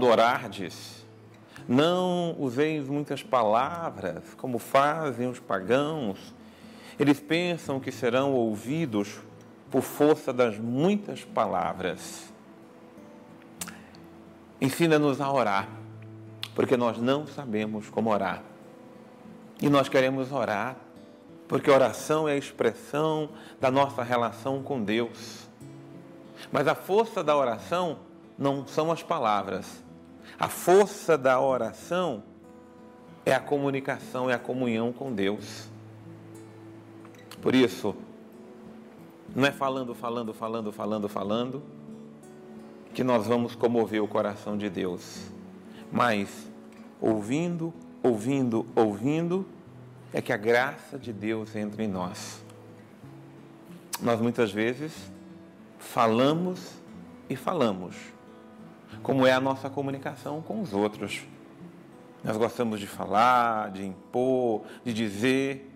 [0.00, 1.04] quando orardes,
[1.68, 6.34] não useis muitas palavras, como fazem os pagãos.
[6.98, 9.18] Eles pensam que serão ouvidos
[9.70, 12.32] por força das muitas palavras.
[14.58, 15.68] Ensina-nos a orar,
[16.54, 18.42] porque nós não sabemos como orar.
[19.60, 20.76] E nós queremos orar,
[21.46, 23.28] porque oração é a expressão
[23.60, 25.46] da nossa relação com Deus.
[26.50, 27.98] Mas a força da oração
[28.38, 29.89] não são as palavras.
[30.38, 32.22] A força da oração
[33.24, 35.68] é a comunicação, é a comunhão com Deus.
[37.42, 37.94] Por isso,
[39.34, 41.62] não é falando, falando, falando, falando, falando,
[42.92, 45.30] que nós vamos comover o coração de Deus,
[45.92, 46.50] mas
[47.00, 47.72] ouvindo,
[48.02, 49.46] ouvindo, ouvindo,
[50.12, 52.44] é que a graça de Deus entra em nós.
[54.02, 54.92] Nós muitas vezes
[55.78, 56.74] falamos
[57.28, 57.94] e falamos,
[59.02, 61.22] como é a nossa comunicação com os outros.
[62.22, 65.70] Nós gostamos de falar, de impor, de dizer,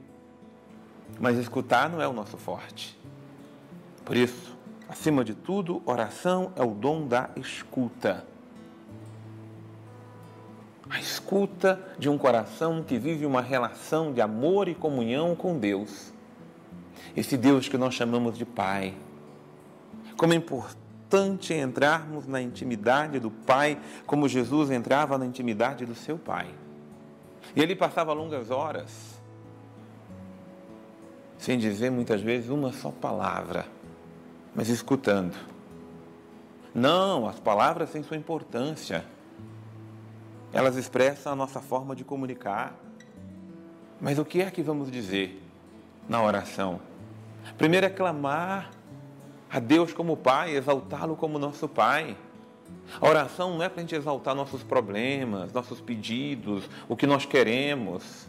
[1.18, 2.98] mas escutar não é o nosso forte.
[4.04, 4.56] Por isso,
[4.88, 8.26] acima de tudo, oração é o dom da escuta.
[10.90, 16.12] A escuta de um coração que vive uma relação de amor e comunhão com Deus.
[17.16, 18.94] Esse Deus que nós chamamos de Pai.
[20.16, 20.83] Como é importante
[21.54, 26.48] entrarmos na intimidade do Pai, como Jesus entrava na intimidade do seu Pai.
[27.54, 29.14] E ele passava longas horas
[31.38, 33.66] sem dizer muitas vezes uma só palavra
[34.54, 35.34] mas escutando.
[36.74, 39.04] Não, as palavras têm sua importância.
[40.52, 42.74] Elas expressam a nossa forma de comunicar.
[44.00, 45.42] Mas o que é que vamos dizer
[46.08, 46.80] na oração?
[47.58, 48.70] Primeiro é clamar
[49.54, 52.16] a Deus como Pai, exaltá-lo como nosso Pai.
[53.00, 57.24] A oração não é para a gente exaltar nossos problemas, nossos pedidos, o que nós
[57.24, 58.28] queremos.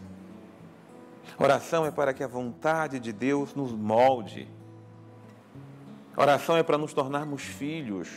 [1.38, 4.48] A oração é para que a vontade de Deus nos molde
[6.16, 8.08] a oração é para nos tornarmos filhos,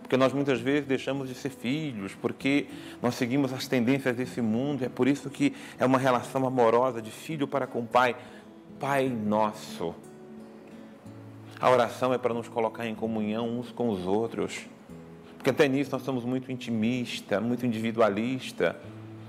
[0.00, 2.68] porque nós muitas vezes deixamos de ser filhos, porque
[3.02, 7.10] nós seguimos as tendências desse mundo, é por isso que é uma relação amorosa de
[7.10, 8.16] filho para com pai,
[8.80, 9.94] Pai nosso.
[11.60, 14.66] A oração é para nos colocar em comunhão uns com os outros,
[15.36, 18.80] porque até nisso nós somos muito intimista, muito individualista.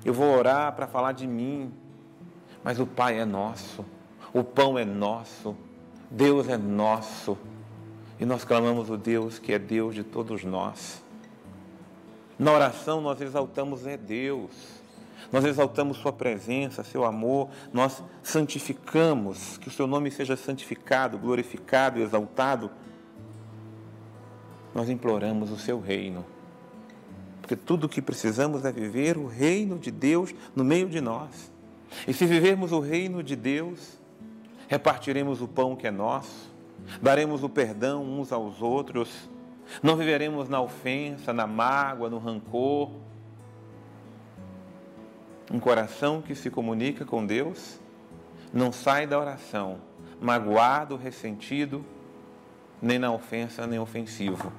[0.03, 1.71] Eu vou orar para falar de mim,
[2.63, 3.85] mas o Pai é nosso,
[4.33, 5.55] o pão é nosso,
[6.09, 7.37] Deus é nosso.
[8.19, 11.03] E nós clamamos o Deus que é Deus de todos nós.
[12.39, 14.51] Na oração nós exaltamos é Deus.
[15.31, 21.99] Nós exaltamos Sua presença, Seu amor, nós santificamos, que o Seu nome seja santificado, glorificado,
[21.99, 22.71] exaltado.
[24.73, 26.25] Nós imploramos o Seu reino.
[27.41, 31.51] Porque tudo o que precisamos é viver o reino de Deus no meio de nós.
[32.07, 33.99] E se vivermos o reino de Deus,
[34.67, 36.51] repartiremos o pão que é nosso,
[37.01, 39.29] daremos o perdão uns aos outros,
[39.81, 42.91] não viveremos na ofensa, na mágoa, no rancor.
[45.55, 47.79] Um coração que se comunica com Deus
[48.51, 49.79] não sai da oração
[50.19, 51.85] magoado, ressentido,
[52.81, 54.51] nem na ofensa, nem ofensivo.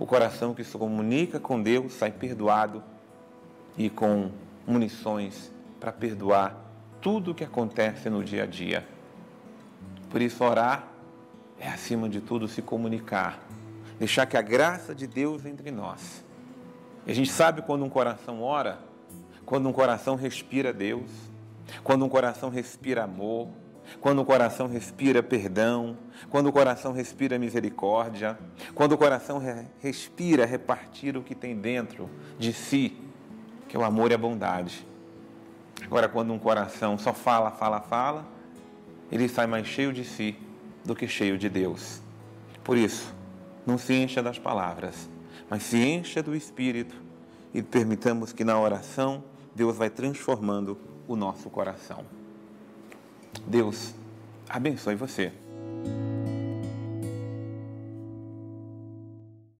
[0.00, 2.82] O coração que se comunica com Deus sai perdoado
[3.78, 4.32] e com
[4.66, 6.56] munições para perdoar
[7.00, 8.84] tudo o que acontece no dia a dia.
[10.10, 10.88] Por isso, orar
[11.56, 13.38] é, acima de tudo, se comunicar,
[13.96, 16.24] deixar que a graça de Deus entre nós.
[17.06, 18.80] E a gente sabe quando um coração ora,
[19.46, 21.08] quando um coração respira Deus,
[21.84, 23.48] quando um coração respira amor,
[24.00, 25.96] quando o coração respira perdão,
[26.28, 28.36] quando o coração respira misericórdia,
[28.74, 29.40] quando o coração
[29.78, 32.96] respira repartir o que tem dentro de si,
[33.68, 34.84] que é o amor e a bondade.
[35.84, 38.26] Agora, quando um coração só fala, fala, fala,
[39.12, 40.36] ele sai mais cheio de si
[40.84, 42.02] do que cheio de Deus.
[42.64, 43.14] Por isso,
[43.64, 45.08] não se encha das palavras,
[45.48, 46.96] mas se encha do Espírito
[47.54, 49.22] e permitamos que na oração
[49.56, 50.76] Deus vai transformando
[51.08, 52.04] o nosso coração.
[53.46, 53.94] Deus
[54.50, 55.32] abençoe você.